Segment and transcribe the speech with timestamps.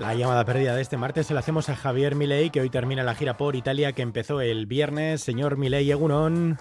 [0.00, 3.02] La llamada perdida de este martes se la hacemos a Javier Milei, que hoy termina
[3.02, 5.20] la gira por Italia que empezó el viernes.
[5.20, 6.56] Señor Milei Egunon.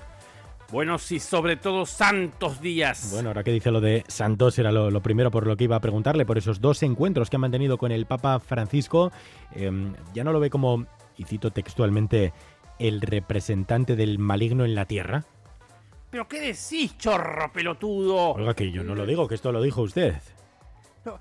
[0.73, 3.11] Buenos y sobre todo santos días.
[3.13, 5.79] Bueno, ahora que dice lo de Santos era lo, primero por lo que iba a
[5.79, 9.13] preguntarle, por esos dos encuentros que ha mantenido con el Papa Francisco.
[9.55, 10.85] Em, ya no lo ve como,
[11.15, 12.33] y cito textualmente,
[12.77, 15.23] el representante del maligno en la tierra.
[16.09, 18.33] ¿Pero qué decís, chorro pelotudo?
[18.33, 20.15] Oiga, que yo no lo digo, que esto lo dijo usted.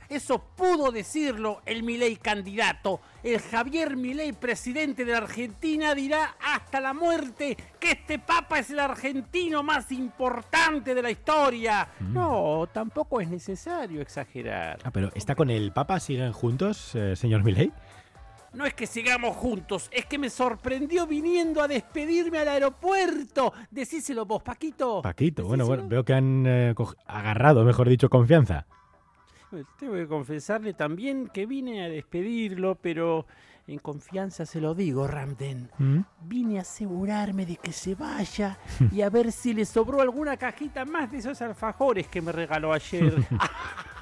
[0.09, 3.01] Eso pudo decirlo el Milei candidato.
[3.23, 8.71] El Javier Milei, presidente de la Argentina, dirá hasta la muerte que este papa es
[8.71, 11.89] el argentino más importante de la historia.
[12.01, 12.15] Mm.
[12.15, 14.79] No, tampoco es necesario exagerar.
[14.85, 16.01] Ah, pero ¿está con el papa?
[16.01, 17.73] ¿Siguen juntos, eh, señor Milei?
[18.53, 23.53] No es que sigamos juntos, es que me sorprendió viniendo a despedirme al aeropuerto.
[23.71, 25.03] Decíselo vos, Paquito.
[25.03, 26.75] Paquito, bueno, bueno, veo que han eh,
[27.07, 28.67] agarrado, mejor dicho, confianza.
[29.79, 33.27] Tengo que confesarle también que vine a despedirlo, pero
[33.67, 35.71] en confianza se lo digo, Ramden.
[35.79, 36.01] ¿Mm?
[36.23, 38.59] Vine a asegurarme de que se vaya
[38.93, 42.73] y a ver si le sobró alguna cajita más de esos alfajores que me regaló
[42.73, 43.15] ayer.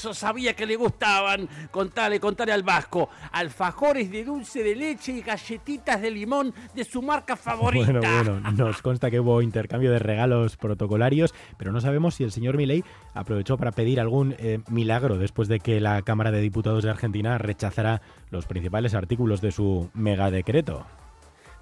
[0.00, 1.48] Yo sabía que le gustaban.
[1.70, 3.08] Contale, contale al vasco.
[3.32, 7.92] Alfajores de dulce de leche y galletitas de limón de su marca favorita.
[7.92, 12.32] Bueno, bueno, nos consta que hubo intercambio de regalos protocolarios, pero no sabemos si el
[12.32, 12.84] señor Milei
[13.14, 17.38] aprovechó para pedir algún eh, milagro después de que la Cámara de Diputados de Argentina
[17.38, 20.86] rechazara los principales artículos de su megadecreto.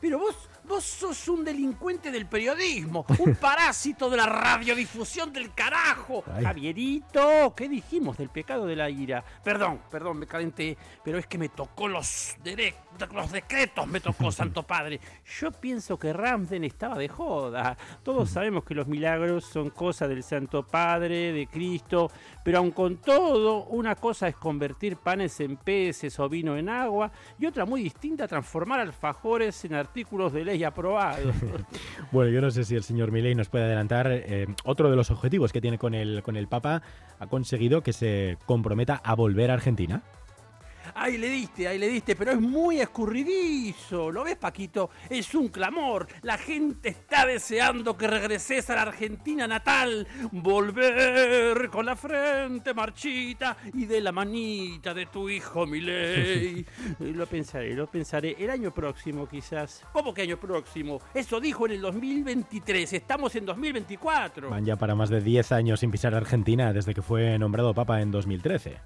[0.00, 0.39] Pero vos
[0.80, 6.24] Vos sos un delincuente del periodismo, un parásito de la radiodifusión del carajo.
[6.42, 9.22] Javierito, ¿qué dijimos del pecado de la ira?
[9.44, 12.34] Perdón, perdón, me calenté, pero es que me tocó los,
[13.12, 15.00] los decretos, me tocó, Santo Padre.
[15.38, 17.76] Yo pienso que Ramden estaba de joda.
[18.02, 22.10] Todos sabemos que los milagros son cosa del Santo Padre, de Cristo,
[22.42, 27.12] pero aun con todo, una cosa es convertir panes en peces o vino en agua
[27.38, 31.32] y otra muy distinta transformar alfajores en artículos de ley aprobado.
[32.12, 35.10] bueno, yo no sé si el señor Milei nos puede adelantar eh, otro de los
[35.10, 36.82] objetivos que tiene con el, con el Papa.
[37.18, 40.02] Ha conseguido que se comprometa a volver a Argentina.
[40.94, 44.10] Ahí le diste, ahí le diste, pero es muy escurridizo.
[44.10, 44.90] ¿Lo ves, Paquito?
[45.08, 46.06] Es un clamor.
[46.22, 50.06] La gente está deseando que regreses a la Argentina natal.
[50.32, 56.64] Volver con la frente marchita y de la manita de tu hijo Milei.
[56.98, 58.36] lo pensaré, lo pensaré.
[58.38, 59.84] El año próximo, quizás.
[59.92, 61.00] ¿Cómo que año próximo?
[61.14, 62.92] Eso dijo en el 2023.
[62.92, 64.50] Estamos en 2024.
[64.50, 68.00] Van ya para más de 10 años sin pisar Argentina desde que fue nombrado Papa
[68.00, 68.78] en 2013.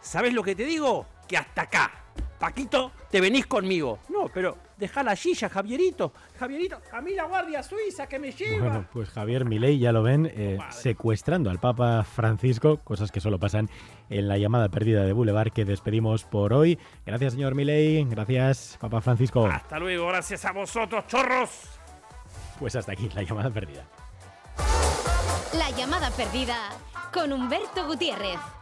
[0.00, 1.06] ¿Sabes lo que te digo?
[1.30, 1.92] Que hasta acá.
[2.40, 4.00] Paquito, te venís conmigo.
[4.08, 6.12] No, pero deja la silla, Javierito.
[6.36, 8.66] Javierito, a mí la guardia suiza que me lleva.
[8.66, 13.38] Bueno, pues Javier Milei, ya lo ven, eh, secuestrando al Papa Francisco, cosas que solo
[13.38, 13.70] pasan
[14.08, 16.80] en la llamada perdida de Boulevard que despedimos por hoy.
[17.06, 18.04] Gracias, señor Milei.
[18.06, 19.46] Gracias, Papa Francisco.
[19.46, 21.78] Hasta luego, gracias a vosotros, chorros.
[22.58, 23.86] Pues hasta aquí, la llamada perdida.
[25.56, 26.56] La llamada perdida
[27.12, 28.59] con Humberto Gutiérrez.